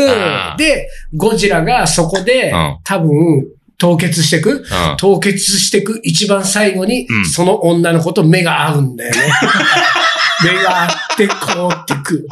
[0.56, 3.44] で、ゴジラがそこで、うん多分、
[3.78, 4.64] 凍結していく。
[4.96, 9.18] 凍結していく一番最後に、うんその女の子と目が合うんだよね。
[10.44, 11.34] 目が合って、こ
[11.70, 12.26] うってく。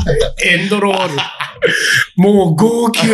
[0.45, 1.15] エンドロール。
[2.17, 3.07] もう号泣。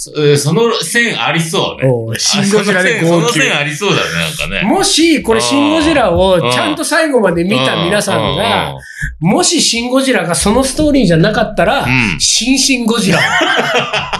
[0.00, 2.18] そその線ありそうね。
[2.20, 3.56] シンゴジラで号泣その線。
[3.58, 4.62] ありそうだね、なんかね。
[4.62, 8.76] もし、これシンゴジラをちゃんと最後まで見た皆さんが、
[9.18, 13.18] もしシンゴジラがそのストーリーじゃなかったらうん、シンシンゴジラ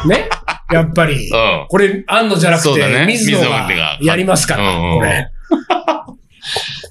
[0.05, 0.09] を。
[0.09, 0.29] ね？
[0.73, 1.31] やっぱり。
[1.31, 1.67] うん。
[1.69, 5.31] これ、安野じゃなくて、ね水野ががやりますから、うんうんこれ。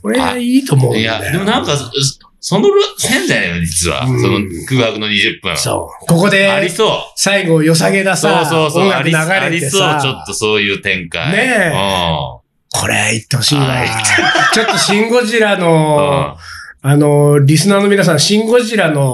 [0.02, 1.20] これ、いいと思ういや。
[1.20, 1.74] でもなんか、
[2.50, 4.08] そその線じゃないの、実は。
[4.08, 5.58] そうんの空白の20分。
[5.58, 6.06] そう。
[6.08, 6.90] ここで、ありそう。
[7.18, 8.84] 最後、良さげなそうさ、そうそう。
[8.84, 11.34] 音楽流ありあれてりそう、さ、ちょっとそういう展開。
[11.34, 11.72] ねえ
[12.70, 13.90] これ、言ってほしいなはい。
[14.54, 15.60] ちょっと、シンゴジラうん。
[15.60, 16.38] の、
[16.84, 19.14] あの、リスナーの皆さん、シンゴジラの。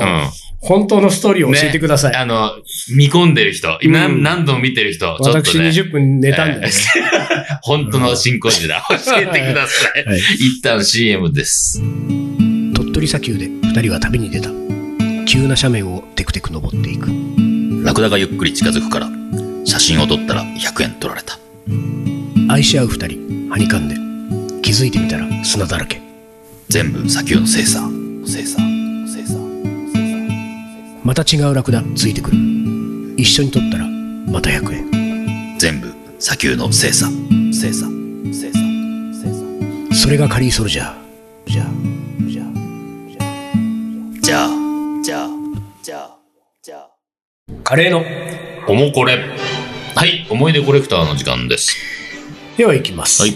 [0.60, 2.16] 本当のストーリーを教えてください。
[2.16, 2.52] あの、
[2.96, 5.70] 見込んでる人、うん何何度も見てる人、ちょっと私ね。
[5.70, 6.70] 20分寝たんだよね。
[7.64, 8.86] 本当の新工事だ。
[8.90, 11.82] 教えてください一旦 CM です。
[13.04, 14.50] 鳥取砂丘で二人は旅に出た。
[15.26, 17.08] 急な斜面をテクテク登っていく。
[17.84, 19.10] ラクダがゆっくり近づくから、
[19.66, 21.38] 写真を撮ったら100円取られた。
[22.50, 23.96] 愛し合う二人、はにかんで。
[24.62, 26.02] 気づいてみたら砂だらけ。
[26.70, 27.82] 全部砂丘の精査。
[28.26, 28.58] 精査
[29.06, 29.38] 精査
[31.04, 32.38] また違うラクダついてくる
[33.18, 37.08] 一緒に取ったらまた100円全部砂丘の精査
[37.52, 37.88] 精査
[38.32, 38.60] 精査
[39.22, 42.03] 精査それがカリーソルジャーじゃあじゃあ
[44.24, 44.50] じゃあ
[45.04, 45.30] じゃあ
[45.82, 46.18] じゃあ
[46.62, 46.90] じゃあ。
[47.66, 48.06] カレーの
[48.70, 49.18] おもこれ。
[49.96, 51.76] はい思い出コレクターの時間です。
[52.56, 53.32] では行きます、はい。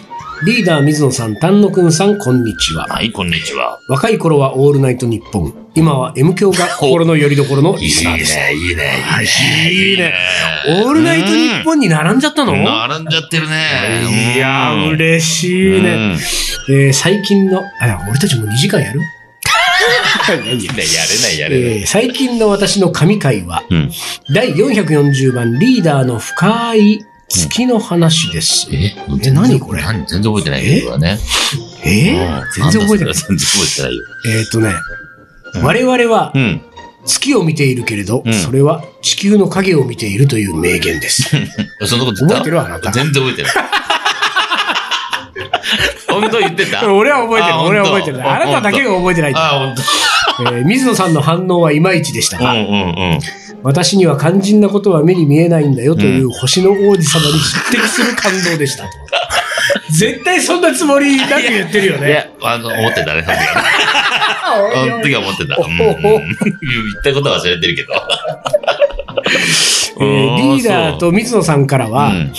[0.45, 2.85] リーダー水野さん丹野くんさんこんにちは。
[2.85, 3.77] はいこんにちは。
[3.89, 5.71] 若い頃はオールナイトニッポン。
[5.75, 8.39] 今は M 教が心の拠り所の リスナーです。
[8.53, 9.03] いいね。
[9.03, 10.13] はいいいね。
[10.85, 13.09] オールナイトニッポンに並んじゃったの、並ん。
[13.09, 14.35] じゃってるね。
[14.35, 16.15] いやー、嬉しいね。
[16.69, 19.01] えー最近の、あ、俺たちも2時間やる？
[20.29, 20.51] やれな
[21.31, 23.91] いやれないえー最近の私の神回は、うん
[24.33, 28.67] 第440番リーダーの深い月の話です。
[28.73, 29.81] ええ何これ？
[29.81, 30.05] 何？
[30.05, 30.97] 全然覚えてないよ。
[31.83, 32.15] え？
[32.15, 33.13] ー全然覚えてない？
[33.13, 34.03] 全然覚えてないよ。
[34.27, 34.73] えーっとね、
[35.55, 36.61] うん我々はうん。
[37.05, 41.23] 月を見ているけれど、うんそれは地球の影を見ているという名言です。
[41.87, 43.53] そんなこと覚えてるあなた全然覚えてない。
[46.09, 46.91] 本当言ってた？
[46.93, 47.53] 俺は覚えてる。
[47.53, 48.29] あ俺は覚えてる。
[48.29, 49.33] あなただけが覚えてない。
[49.35, 49.81] あ、本当。
[50.39, 53.19] えー水野さんの反応はいまいちでしたが、うんうんうん。
[53.63, 58.89] 私には肝心なことは目に見えないんだよという星の王子様に匹敵する感動でしたと。
[59.91, 62.07] 絶対そんなつもりなく言ってるよね。
[62.09, 63.69] いや、あの、思ってたね、その時はね。
[64.91, 65.55] その時は思ってた。
[65.55, 66.43] うんうんうん言
[66.99, 67.93] ったことは忘れてるけど。
[69.99, 72.33] えーリーダーと水野さんからは、うん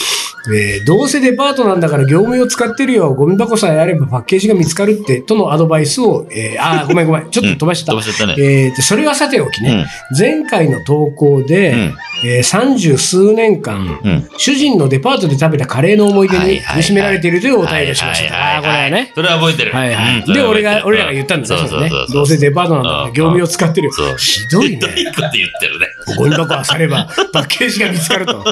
[0.54, 7.92] えーどうせデパートなんだから業務用使ってるよ、ゴミ箱さえあればパッケージが見つかるって、とのアドバイスを、えー あー、ごめんごめん、ちょっと飛ばした。
[7.92, 8.34] 飛ばしたね。
[8.38, 9.86] えーとそれはさておきね、
[10.18, 14.10] 前回の投稿で、うんえー三十数年間、うん。
[14.10, 14.28] うん。
[14.38, 18.34] 主人のデパートで食べたカレーの思い出にはいはいはい苦しめられているというお便りをしました。
[18.34, 19.12] ああー、これはね。
[19.14, 19.72] それは覚えてる。
[19.72, 20.24] はいはい。
[20.26, 21.68] うんで、俺が、俺らが言ったんだね。
[21.68, 21.90] そうね。
[22.12, 23.92] どうせデパートなんだから業務用使ってるよ。
[24.16, 24.76] ひどいね。
[24.76, 25.86] ひどいこと言ってるね。
[26.16, 28.44] ゴミ箱はされば、 パッケージが見つかると、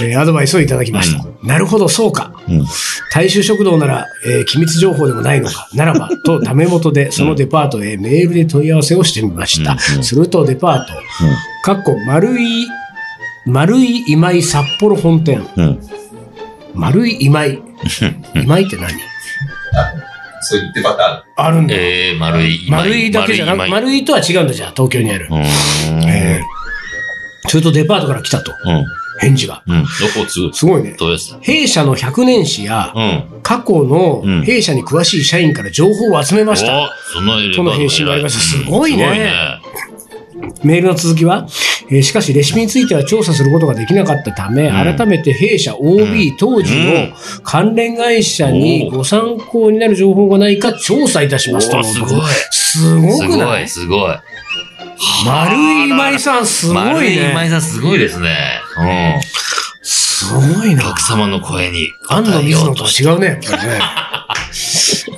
[0.00, 1.24] えーアドバイスをいただきました。
[1.42, 2.32] なるほど、そうか。
[2.48, 2.64] うん。
[3.12, 5.68] 大衆食堂なら、えー機密情報でもないのか。
[5.74, 9.72] ならば、 とダメ元でそのデパートへメールで問い合わせをしてみました。
[9.72, 10.92] うんうんするとデパート、
[11.64, 12.66] かっこ丸い、
[13.46, 15.46] 丸い今井札幌本店。
[15.56, 15.78] うん。
[16.74, 17.60] 丸い今井。
[18.34, 18.92] 今井って何？
[20.44, 21.74] そう言ってパタあるんだ。
[21.76, 22.66] えー、丸い。
[22.68, 23.72] 丸いだけじゃなく、丸い。
[23.72, 25.28] 丸いとは違うんだじゃあ、東京にある。
[26.06, 26.62] えー
[27.48, 28.52] それとデパートから来たと。
[28.64, 28.86] うん。
[29.22, 29.62] 返事が。
[29.66, 29.86] うん。
[30.52, 30.96] すごいね。
[31.40, 33.40] 弊社の100年史やうん。
[33.42, 36.82] 過去のうん弊社に詳しい社員から情報を集めました。
[36.84, 39.32] おそのとの返信がありましたすごいね。
[40.64, 41.46] メールの続きは、
[41.88, 47.08] えーしかしレシピについては調査することができなかったため、うん改めて弊社 OB 当時の
[47.44, 52.10] 関連会社にご参考になる情報がないか調査いたしますとすごい。
[52.50, 53.64] すごすごくない？
[53.64, 54.14] い、すごい。
[55.26, 57.50] 丸井今井さんすごい丸井今井ね。
[57.50, 58.60] さんすごいですね。
[58.78, 58.84] う
[59.18, 59.20] ん。
[59.82, 60.84] すごいな。
[60.84, 63.80] お客様の声に安野水野とは違うね、やっぱりね。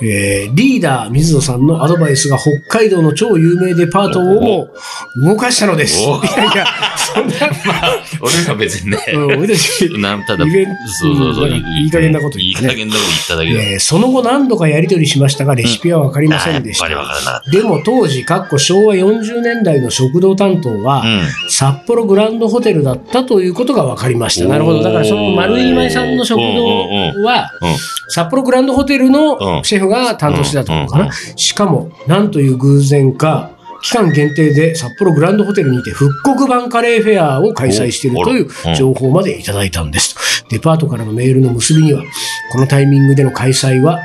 [0.01, 4.67] えーリーダー水野さんのアドバイスが北海道の超有名デパートをも
[5.15, 5.99] 動かしたのです。
[6.01, 6.65] いおやいや、
[6.97, 7.33] そんな、
[8.21, 8.97] 俺ら別にね。
[9.13, 13.71] うん俺たち、なんただ、イベントそうそういい加減なこといい言ってね加減なこと言っただけだ。
[13.71, 17.23] えーその後何度かやり取りしましたが、レシピはわかりませんでしあやっぱりわた。
[17.23, 21.07] からなかっでも当時、かっこ昭和40年代の食堂担当は、た。
[21.07, 21.21] うん。
[21.49, 24.47] 札幌グランドホテルだったということが分かりました。
[24.47, 24.83] なるほど。
[24.83, 26.43] だからその丸井今井さんの食堂
[27.23, 27.75] は、うん。
[28.09, 29.24] 札幌グランドホテルの
[29.63, 31.11] シェフが担当してたってことかな。
[31.35, 40.43] しかも、なんという偶然か、期間限定で札幌グランドホテルにて復刻版カレーフェアを開催しているという情報までいただいたんです。
[40.49, 42.01] デパートからのメールの結びには、
[42.51, 43.99] このタイミングでの開催は、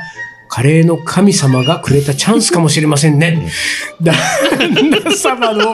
[0.47, 3.49] カレーの神様がくれたチャンスかもしれませんね。
[4.01, 4.13] 旦
[4.89, 5.73] 那様の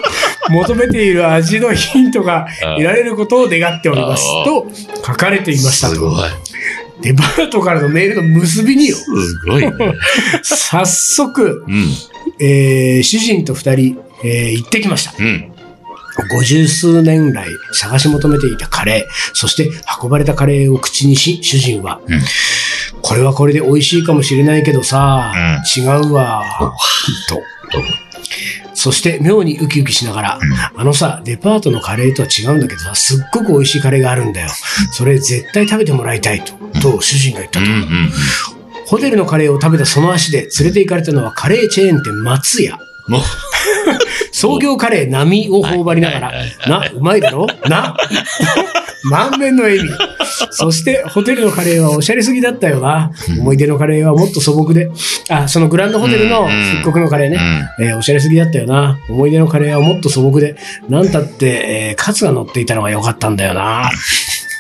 [0.50, 4.24] 求めている味のヒントが得られることを願っております。
[4.46, 4.68] と
[5.04, 5.96] 書かれていましたと。
[7.02, 8.96] デパートからのメールの結びによ。
[8.96, 9.12] す
[9.48, 9.72] ごいね。
[10.44, 11.86] 早速、うん。
[12.40, 15.14] えー主人と二人、えー行ってきました。
[15.18, 15.52] うん。
[16.32, 19.70] 五十数年来探し求めていたカレー、そして
[20.02, 22.20] 運ばれたカレーを口にし、主人は、うん
[23.04, 25.32] これはこれで美味しいかもしれないけどさ、
[25.78, 26.44] 違うわ、
[27.30, 27.42] と。
[28.80, 30.40] そして妙にウキウキしながら、
[30.76, 34.50] あのさ、デパートのカレーとは違うんだけどさ、すっごく美味しいカレーがあるんだよ。
[34.92, 37.66] それ絶対食べてもらいたいと、と主人が言ったと。
[37.66, 37.72] うん。
[37.72, 38.12] うん。
[38.86, 42.78] ホテルのカレーを食べたその足で連れて行かれたのはカレーチェーン店松屋。
[44.32, 46.32] 創業カレー並を頬張りながら
[46.68, 47.48] な、うまいだろ？
[47.68, 47.98] な？
[49.10, 49.90] 満面の笑み。
[50.52, 53.12] そして、ホテルのカレーはおしゃれすぎだったよな。
[53.40, 54.92] 思い出のカレーはもっと素朴で。
[55.30, 57.40] あ、そのグランドホテルの復刻のカレーね。
[57.80, 59.00] えーおしゃれすぎだったよな。
[59.10, 60.56] 思い出のカレーはもっと素朴で。
[60.90, 63.90] なんたって、えーカツが乗っていたのが良かったんだよな。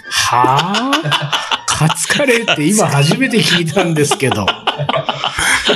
[0.09, 1.63] はあ？
[1.67, 4.47] カツカレーって今初めて聞いたんですけど。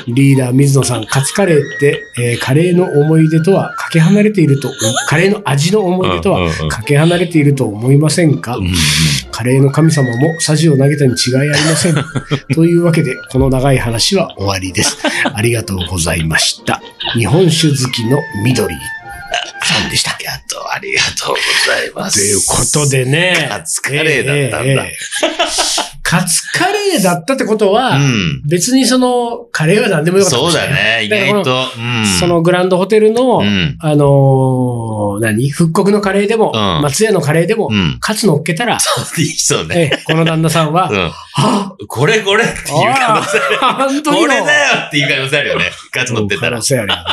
[0.08, 4.70] リーダー水野さん、カツカレーって、えーカレーの思い出とはかけ離れていると、
[5.08, 8.72] カレーの味の思い出とはうんうんうんかけ離れていると思いませんか、うん
[9.32, 11.96] カレーの神様もサジを投げたに違いありません。
[12.54, 14.98] というわけで、この長い話は終わりです。
[15.34, 16.82] ありがとうございました。
[17.14, 18.76] 日本酒好きの緑
[19.64, 20.18] さんでしたあ。
[20.20, 21.36] りがとう、ありがとうご
[21.72, 22.20] ざいます。
[22.20, 23.48] ということでね。
[23.50, 24.94] カツカレーだったんだえええ
[25.88, 28.42] えカツカレーだったってことは、うん。
[28.46, 31.56] 別にその、カレーは何でもよかったかそうだね、意外と。
[31.78, 32.06] うん。
[32.06, 35.50] そのグランドホテルの、うんあのー何？
[35.50, 37.98] 復刻のカレーでも、うん松屋のカレーでも、うん。
[38.02, 39.92] カツ乗っけたら、そう、いいそうね。
[39.94, 41.10] ええこの旦那さんは、うん。
[41.10, 44.04] はこれこれっていう可能性ある。
[44.04, 45.72] これだよっていう可能性あるよね。
[45.94, 46.62] ガツ乗ってたら可能。
[46.62, 47.04] 性あるよね。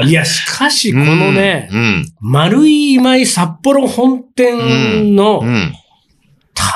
[0.00, 2.12] うんいや、しかし、このね、うん。
[2.20, 5.74] 丸い今井札幌本店のうん。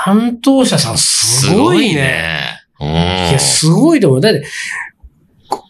[0.04, 2.40] 担当者さんすごいね。
[2.80, 2.88] うん。
[2.88, 2.92] い
[3.32, 4.20] や、すごいと思う。
[4.20, 4.44] だって、
[5.48, 5.64] こ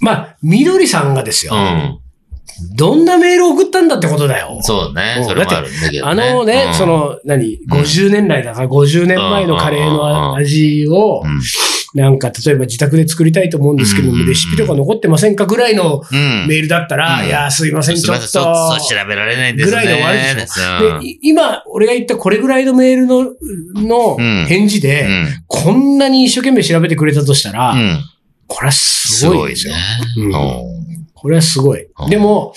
[0.00, 1.98] まあ、みどりさんがですよ、うん。
[2.76, 4.58] どんなメールを送ったんだってことだよ。
[4.62, 5.20] そうねう。
[5.22, 6.22] んそれもあるんだけどね。
[6.28, 11.40] あのね、うんそ、の、何、うん50年来だから50年前のカレーの味をう、ん。
[11.94, 16.46] なんか、例えば自宅で作りたいと思うんですけども、うんレシピとか残ってませんかぐらいのうん。
[16.48, 18.26] メールだったら、うんいや、すいません、ちょっと。
[18.26, 18.30] 調
[19.06, 19.70] べられないんですね。
[19.70, 23.32] ぐらいで終わりでしょで今、俺が言ったこれぐらいのメールの、
[23.74, 25.28] のうん返事で、うん。
[25.46, 28.00] こんなに一生懸命調べてくれたとしたら、うん。
[28.46, 29.74] これはすごいですよ。
[31.14, 31.86] これはすごい。
[31.98, 32.54] うんでも、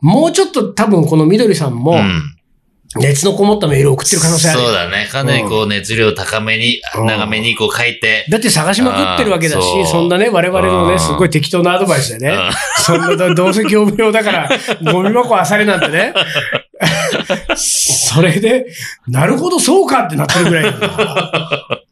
[0.00, 2.37] もうちょっと多分このみどりさんも、うん
[2.96, 4.64] 熱のこもったメールを送ってる可能性あるよ。
[4.66, 5.06] そうだね。
[5.10, 8.24] かなりこう熱量高めに、うん長めにこう書いて。
[8.30, 12.50] だって探しまくってるわけだし、そうそんなね、我々のね、うんすごい適当なアドバイスでね、うん
[12.82, 14.48] そんな、どうせ業務用だから、
[14.92, 16.14] ゴミ箱あされなんてね。
[17.56, 18.66] それで、
[19.06, 21.82] なるほど、そうかってなってるぐらいだから。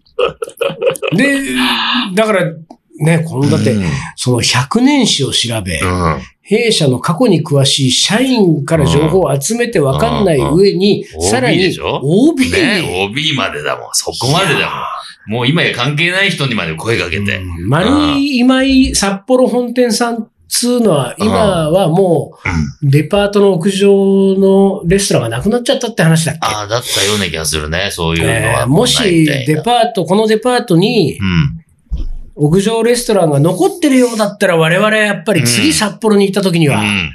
[1.12, 1.40] で、
[2.14, 2.44] だから、
[2.98, 3.85] ね、このだって、うん
[4.16, 6.22] その100年史を調べ、うん。
[6.48, 13.88] 弊社の過去に詳しい社員から情報を集めてわかんない上に、うんさらにしょ？OB に、ね OB までだもん。
[13.92, 14.70] そこまでだ
[15.26, 15.38] もん。
[15.38, 17.37] もう今や関係ない人にまで声かけて。
[17.38, 22.38] うん丸い今井札幌本店さんつうのは、今はも
[22.85, 26.40] うデパートの屋上のレストランがなくなっちゃったって話だっけ？
[26.46, 27.88] ああ、だったような気がするね。
[27.90, 28.66] そういうのえは。
[28.66, 31.64] ーもし、デパート、このデパートにう、ん。
[32.37, 37.12] 屋上レストランが残ってるようだったら、我々はやっぱり次うん札幌に行った時には、うん。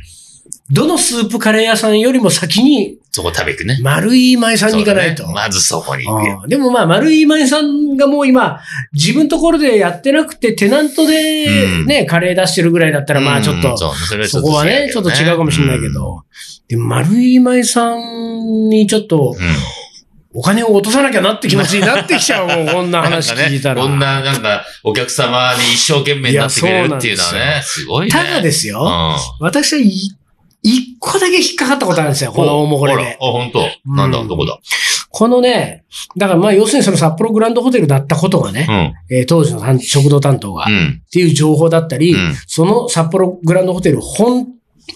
[0.71, 3.77] どのスープカレー屋さんよりも先に、そこ食べ行くね。
[3.83, 5.27] 丸い今井さんに行かないと。
[5.27, 6.43] ねまずそこに行くよ。
[6.47, 8.61] でもまあ、丸井今井さんがもう今、
[8.93, 13.77] 自分のところでやってなくて、テナントでね、カレー出してるぐらいだったら、まあちょっと、うん
[14.27, 16.23] そこはね、ちょっと違うかもしれないけうんど。
[16.69, 19.47] でも、丸井今井さんにちょっと、うん。
[20.33, 23.81] お金を落とさなきゃなって気持ちになってきちゃう もん、こんな話聞いたら。
[23.81, 28.11] こんな、なんか、お客様に一生懸命になってくれるっていうのはね、すごいね。
[28.11, 29.45] ただですよ、うん。
[29.45, 29.91] 私はい
[30.63, 33.17] 一個だけ引っかかったことあるんですよ、この大もこれで。
[33.19, 33.67] あ本当？
[33.93, 34.59] なんだ、どこだ？
[35.09, 35.83] このね、
[36.17, 39.17] だからまあ要するにその札幌グランドホテルだったことがね、うん。
[39.17, 41.01] えー当時の担食堂担当が、っうん。
[41.11, 44.47] ていう情報だったり、うんその札幌グランドホテル本、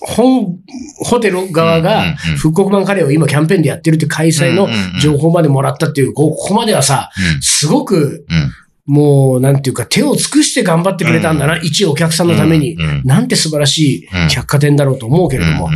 [0.01, 0.57] 本
[0.99, 4.67] ホテル側うんが復刻版カレーを今キャンペーンでやってるって開催の
[4.99, 7.09] 情報までもらったっていう、こここまではさ、
[7.41, 8.51] すごくうん。
[8.87, 12.77] もうなんていうか手を尽くして頑張ってくれたんだな、一お客さんのために。
[13.03, 15.69] なんて素晴らしい百貨店だろうと思うけれども、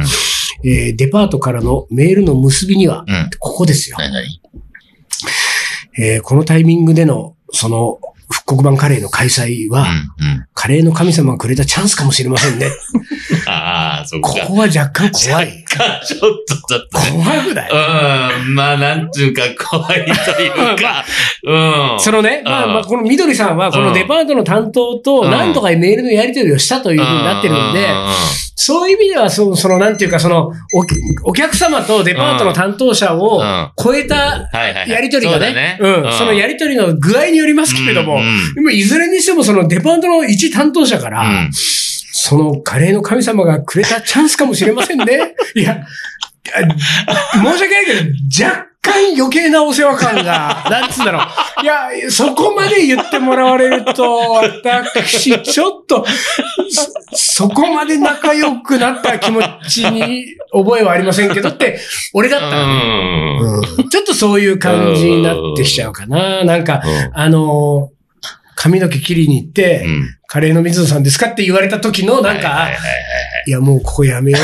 [0.64, 3.30] えーデパートからのメールの結びには、うん。
[3.40, 3.98] ここですよ。
[5.98, 8.00] えーこのタイミングでの、その、
[8.32, 9.88] 復刻版カレーの開催は。
[10.54, 12.68] カレーの神様がくれたチャンスかもしれませんね。
[14.10, 14.30] そっか。
[14.30, 15.64] ここは若干怖い。
[15.64, 17.24] か、ちょっと、ちょっとね。
[17.24, 17.70] 怖くない？
[17.72, 18.56] うん。
[18.56, 21.06] まあ、なんていうか、怖いというか。
[21.96, 22.00] うん。
[22.00, 27.88] そのね、まあうんまあ、このみどりさんは、このデパートの担当とうん何とかメールのやり取りをしたというふうになってるので、
[28.56, 30.52] そういう意味では、その、その、なんていうか、その、
[31.24, 34.50] おお客様とデパートの担当者をうん超えた。
[34.88, 41.52] やり取りがね、うん、そのやりり取りの具合によりますけれども、うんでもいずれにしてもそのデパートの一担当者から、うん。
[42.12, 45.36] そのカレーの神様がくれたチャンスかもしれませんね。
[45.56, 45.84] いや、
[46.54, 51.64] あ申し訳ないけど、若干余計なお世話感が、 なんつうんだろう。
[51.64, 56.06] いや、そこまで言ってもらわれると、私、ちょっと、
[56.70, 61.80] そそこまで仲良くなった気持ちに覚えはありませんけどって、
[62.14, 66.44] 俺だったらね、うんちょっとそういう感じになってきちゃうかな。
[66.44, 66.82] なんか、
[67.14, 68.00] あのー
[68.62, 70.19] 髪の毛切りに行って、うん。
[70.32, 72.70] カレーの水野さんですかって言われた時の、なんか、は
[73.48, 74.42] いや、もうここやめよう。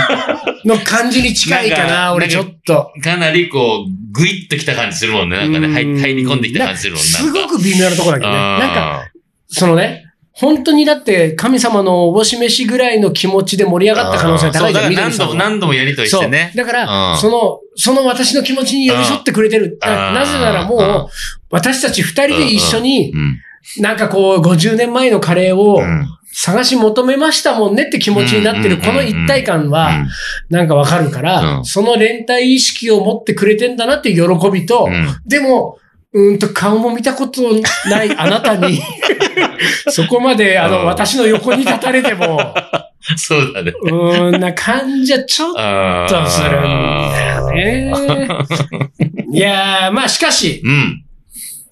[0.66, 2.90] の感じに近いかな俺ちょっと。
[3.04, 5.36] かなりこう、グイッときた感じするもんね。
[5.36, 8.38] なんかね、入り込んできた感じするもんすなんかごく微妙なところだけどね。
[8.38, 9.10] なんか、
[9.48, 16.18] そのね、本当にだって神様のおぼし飯ぐらいの気持ちで盛り上がった可能性が高いじゃん、そうだから何度も何度もやりとりし。
[16.18, 16.50] てね。
[16.56, 19.78] だから、うんその、その私の気持ちに寄り添ってくれてる。
[19.84, 21.08] うんななぜならもう
[21.50, 23.38] 私たち二人で一緒にう、ん。
[23.78, 26.06] なんかこう、50年前のカレーをうん。
[26.32, 30.06] 探し求めましたもんねって気持ちになってる、うんこの一体感は、
[30.48, 35.78] なんかわかるから、うんその連帯意識を持ってくれてんだなって喜びと、うんでも、
[36.12, 37.42] うーんと顔も見たこと
[37.88, 38.80] ないあなたに、
[39.90, 42.38] そこまであの、うん私の横に立たれても、
[43.16, 43.72] そうだね。
[43.82, 47.92] うーんな感じはちょっあとするんだよね。
[49.32, 51.04] いやー、まあしかし、うん。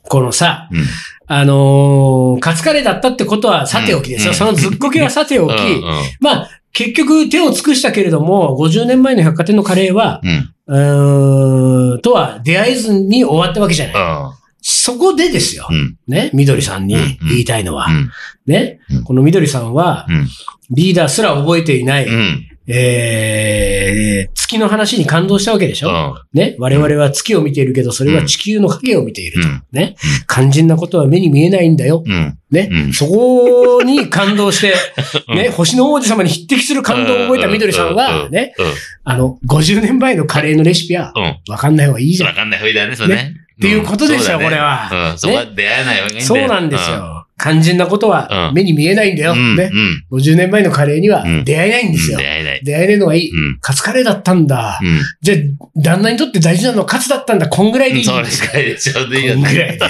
[0.02, 0.84] このさ、うん。
[1.28, 4.32] あのーカツカレーだったってことはさておきですよ。
[4.32, 5.82] うんそのずっこけはさておき、うん
[6.20, 10.54] まあ、結局手を尽くしたけれども、50年前の百貨店のカレーは、うん。
[10.68, 13.94] うーん、とは出会えずに終わったわけじゃない。
[13.94, 13.98] う
[14.30, 14.32] ん。
[14.60, 15.66] そこでですよ。
[15.70, 15.96] うん。
[16.06, 18.10] ね、みどりさんに言いたいのは、うん。
[18.46, 20.28] ね、うんこのみどりさんは、うん。
[20.70, 22.46] リーダーすら覚えていない、うん。
[22.70, 26.38] えー、月の話に感動したわけでしょ、うん。
[26.38, 29.48] ね、我々は月を見ているけど、それは地球の影を見ていると。
[29.48, 29.96] うんね、
[30.28, 32.02] 肝心なことは目に見えないんだよ。
[32.04, 32.38] うん。
[32.50, 34.74] ね、うんそこに感動して、
[35.28, 38.66] うんね、星の王子様に匹敵する感動を覚えたみどりさんは、ね、うん。
[39.04, 41.36] あの、50年前のカレーのレシピは、うん。
[41.48, 42.28] わかんない方がいいじゃん。
[42.28, 43.34] わかんない方がいいだね、それね。
[43.54, 45.12] っていうことですよ、これは。
[45.12, 45.18] うん。
[45.18, 46.24] そこは出会えない方がいいんだよ。
[46.26, 47.17] そうなんですよ。
[47.40, 49.32] 肝心なことはうん目に見えないんだよ。
[49.32, 49.56] うん。
[49.56, 49.70] ね
[50.10, 50.16] う。
[50.16, 50.18] ん。
[50.18, 52.24] 50年前のカレーにはうん出会えないんですよ出。
[52.26, 52.60] 会えない。
[52.64, 53.30] 出会えねえのがいい。
[53.30, 53.58] うん。
[53.60, 54.78] カツカレーだったんだ。
[54.82, 55.00] うん。
[55.22, 55.38] じゃあ、
[55.80, 57.48] 旦那にとって大事なのはカツだったんだ。
[57.48, 58.04] こんぐらいでいい。
[58.04, 59.78] それしかいちょうどいいよこんぐらいね。
[59.78, 59.84] で。
[59.84, 59.88] え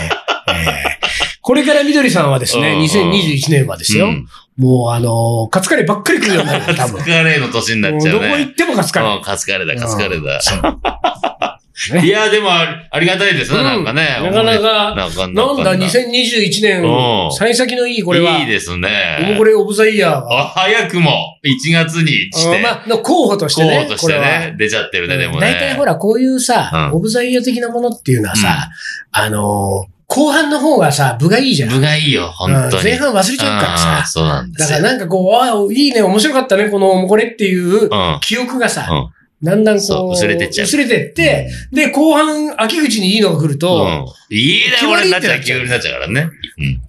[0.95, 0.99] え
[1.41, 4.07] これからみどりさんはですね、うん2021年はですよ。
[4.07, 4.27] うん
[4.59, 6.99] もうあのーカツカレーばっかり食うようになるよ、多分。
[6.99, 8.29] カツカレーの年になっちゃうね。
[8.29, 9.17] どこ行ってもカツカレー。
[9.19, 11.58] うん、カツカレーだ、カツカレーだ。
[11.81, 14.19] そういや、でもあり、がたいですね、うんなんかね。
[14.21, 18.39] なかなか、なんだ、なか2021年う、ん幸先のいい、これは。
[18.39, 19.37] いいですね。
[19.39, 20.45] これ、オブザイヤーあ、が。
[20.49, 21.13] 早くも、
[21.45, 23.77] 1月にして、うんまあ、の候補としてね。
[23.77, 25.41] 候補としてね、出ちゃってるね、でもね。
[25.41, 28.71] 大体ほら、こういうさ、うんオブザイヤー的なものっていうのはさ、
[29.13, 31.69] あのー後半の方がさ、部がいいじゃん。
[31.69, 32.67] 部がいいよ、本当に。
[32.79, 34.05] うん前半忘れちゃうからうんさ。
[34.07, 34.79] そうなんですよ。
[34.79, 38.19] だからなんかこう、ああ、いいね、面白かったね、この、これっていううん。
[38.23, 39.09] 記憶がさ、うん
[39.43, 43.85] だんだんこそうう、薄れてっちゃう薄れてって、で、後半、秋口にいいのが来ると、
[44.31, 44.37] うん。
[44.37, 46.31] いいね、俺になっちゃう、ってなっちゃう気になっちゃうからね。
[46.59, 46.81] うん。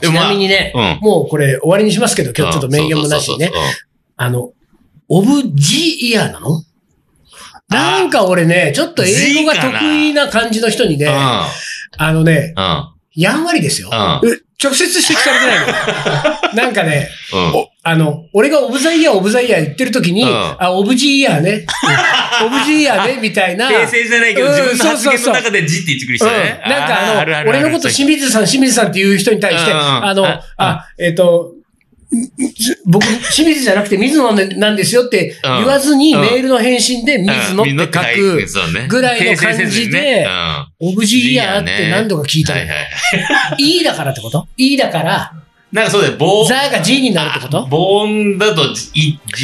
[0.00, 0.98] でちなみにね、うん。
[1.02, 3.50] もうこれ終わりにしますけど、今日ちょっと名言もなしにね
[4.16, 4.52] あの、
[5.08, 6.64] オブジイヤーなの？
[7.68, 11.52] なんか俺ね、ちょっと英語が得意な感じの人にね、あ
[11.98, 12.54] のね。
[13.14, 13.90] やんわりですよ。
[13.92, 14.20] 直
[14.74, 16.54] 接指摘されてないの？
[16.64, 17.08] なんかね、
[17.82, 20.28] あの、俺がオブザイヤー、オブザイヤー言ってる時に、うん。
[20.28, 21.64] あ、オブジイヤーね。
[22.42, 23.70] う んオブジイヤーね、みたいな。
[23.70, 26.60] 訂正じゃないけど、うん自分の発言の中で字って言ってくる人うんね。
[26.68, 31.52] なんかあの、ーるる俺のこと清水さん、清水さんっていう人に対して、あの、ああ、えっ、と、
[32.84, 36.20] 僕、清水じゃなくて水野なんですよって言わずに、うん。
[36.20, 40.26] メールの返信で水野って書く、ぐらいの感じで
[40.80, 42.74] オブジイヤーって何度か聞いたいは
[43.56, 43.80] い。
[43.80, 45.32] E だからってこと ?E だから、
[45.72, 46.44] なんかそうだよ、棒。
[46.46, 47.64] ザが G になるってこと？
[47.66, 48.90] 棒音だと字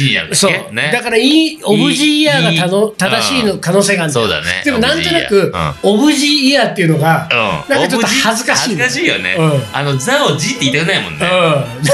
[0.09, 0.51] になるんだっそう。
[0.51, 0.91] けね。
[0.91, 4.61] だから、E、オブジイヤーがたの正しいの可能性があるんだよそうだね。
[4.65, 7.73] でもなんとなくうん、オブジイヤーっていうのが、うん。
[7.73, 9.63] なんかちょっと恥ずかしい恥ずかしいよねうん。
[9.71, 11.19] あの、ザを字って言いたくないもんうん。
[11.19, 11.27] ね。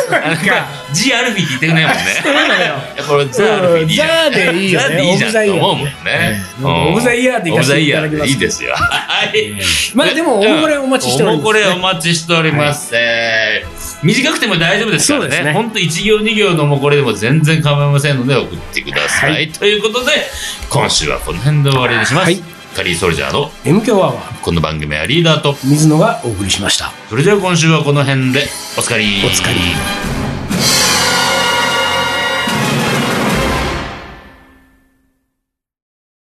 [0.09, 2.03] なんか、字アルフィーって言いたくないもんね。
[2.23, 2.73] そうなのよ。
[3.07, 3.97] これザアルフィーでいい。
[3.97, 6.41] ザでいいよねザでいいじゃんと思うもんね。
[6.63, 8.73] オブザイヤーで行かせていただきますいいですよ。
[8.73, 9.53] はい。
[9.93, 12.89] まあでも、おもこれお待ちしております、おもこれお待ちしております。
[12.95, 15.25] えー短くても大丈夫ですからね。
[15.25, 19.31] そうですねほんと1行2行のおもこれでも全然構いませんので送ってください。
[19.31, 20.11] はいということで、
[20.69, 22.25] 今週はこの辺で終わりにします。
[22.25, 26.91] はいカリーソルジャーの M 強アワー、この番組はリーダーと、水野がお送りしました。
[27.07, 29.21] それでは今週はこの辺でおつかり。
[29.23, 30.12] おつかり。